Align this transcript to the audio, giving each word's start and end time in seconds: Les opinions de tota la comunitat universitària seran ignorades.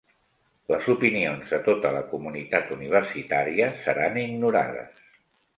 Les 0.71 0.87
opinions 0.93 1.51
de 1.55 1.59
tota 1.67 1.91
la 1.97 2.01
comunitat 2.15 2.73
universitària 2.79 3.71
seran 3.85 4.21
ignorades. 4.27 5.07